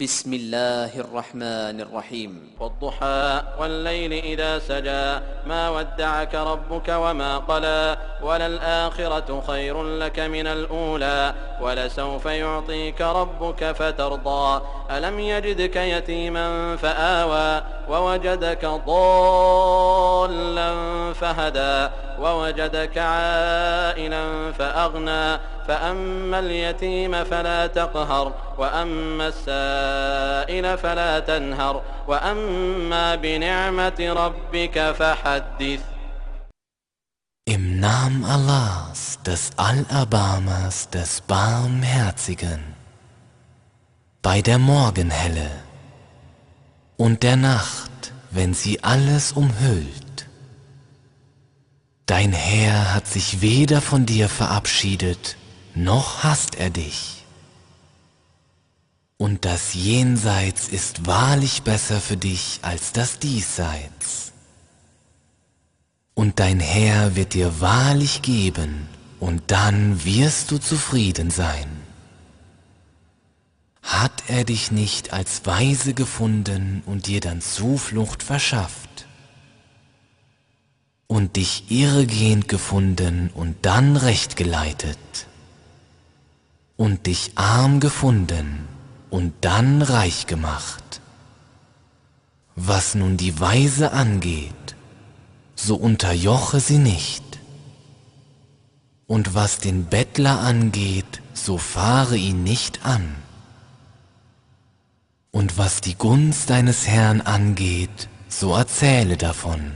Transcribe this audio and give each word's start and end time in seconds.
بسم 0.00 0.34
الله 0.34 1.00
الرحمن 1.00 1.80
الرحيم. 1.80 2.50
والضحى 2.60 3.42
والليل 3.60 4.12
إذا 4.12 4.58
سجى 4.58 5.24
ما 5.46 5.70
ودعك 5.70 6.34
ربك 6.34 6.88
وما 6.88 7.38
قلى 7.38 7.98
وللآخرة 8.22 9.42
خير 9.46 9.82
لك 9.82 10.18
من 10.18 10.46
الأولى 10.46 11.34
ولسوف 11.60 12.26
يعطيك 12.26 13.00
ربك 13.00 13.72
فترضى. 13.72 14.62
ألم 14.90 15.20
يجدك 15.20 15.76
يتيما 15.76 16.76
فآوى 16.76 17.62
ووجدك 17.88 18.64
ضالا 18.86 20.72
فهدى 21.12 21.94
ووجدك 22.20 22.98
عائلا 22.98 24.07
فأغنى 24.57 25.39
فأما 25.67 26.39
اليتيم 26.39 27.23
فلا 27.23 27.67
تقهر 27.67 28.33
وأما 28.57 29.27
السائل 29.27 30.77
فلا 30.77 31.19
تنهر 31.19 31.81
وأما 32.07 33.15
بنعمة 33.15 33.99
ربك 33.99 34.77
فحدث 34.99 35.81
Im 37.45 37.81
Namen 37.81 38.23
Allahs, 38.23 39.19
des 39.25 39.51
Allerbarmers, 39.57 40.89
des 40.89 41.19
Barmherzigen, 41.19 42.61
bei 44.21 44.41
der 44.41 44.59
Morgenhelle 44.59 45.51
und 46.95 47.21
der 47.21 47.35
Nacht, 47.35 48.13
wenn 48.31 48.53
sie 48.53 48.81
alles 48.81 49.33
umhüllt. 49.33 50.06
Dein 52.08 52.32
Herr 52.32 52.94
hat 52.94 53.06
sich 53.06 53.42
weder 53.42 53.82
von 53.82 54.06
dir 54.06 54.30
verabschiedet, 54.30 55.36
noch 55.74 56.22
hasst 56.22 56.54
er 56.54 56.70
dich. 56.70 57.22
Und 59.18 59.44
das 59.44 59.74
Jenseits 59.74 60.68
ist 60.68 61.06
wahrlich 61.06 61.64
besser 61.64 62.00
für 62.00 62.16
dich 62.16 62.60
als 62.62 62.92
das 62.92 63.18
Diesseits. 63.18 64.32
Und 66.14 66.40
dein 66.40 66.60
Herr 66.60 67.14
wird 67.14 67.34
dir 67.34 67.60
wahrlich 67.60 68.22
geben, 68.22 68.88
und 69.20 69.42
dann 69.48 70.02
wirst 70.06 70.50
du 70.50 70.56
zufrieden 70.56 71.30
sein. 71.30 71.68
Hat 73.82 74.22
er 74.28 74.44
dich 74.44 74.70
nicht 74.70 75.12
als 75.12 75.44
weise 75.44 75.92
gefunden 75.92 76.82
und 76.86 77.06
dir 77.06 77.20
dann 77.20 77.42
Zuflucht 77.42 78.22
verschafft? 78.22 79.07
Und 81.18 81.34
dich 81.34 81.64
irregehend 81.68 82.46
gefunden 82.46 83.30
und 83.34 83.56
dann 83.62 83.96
recht 83.96 84.36
geleitet? 84.36 85.26
Und 86.76 87.08
dich 87.08 87.32
arm 87.34 87.80
gefunden 87.80 88.68
und 89.10 89.32
dann 89.40 89.82
reich 89.82 90.28
gemacht? 90.28 91.00
Was 92.54 92.94
nun 92.94 93.16
die 93.16 93.40
Weise 93.40 93.90
angeht, 93.90 94.76
so 95.56 95.74
unterjoche 95.74 96.60
sie 96.60 96.78
nicht. 96.78 97.24
Und 99.08 99.34
was 99.34 99.58
den 99.58 99.86
Bettler 99.86 100.38
angeht, 100.38 101.20
so 101.34 101.58
fahre 101.58 102.16
ihn 102.16 102.44
nicht 102.44 102.86
an. 102.86 103.16
Und 105.32 105.58
was 105.58 105.80
die 105.80 105.96
Gunst 105.96 106.48
deines 106.48 106.86
Herrn 106.86 107.22
angeht, 107.22 108.08
so 108.28 108.54
erzähle 108.54 109.16
davon. 109.16 109.72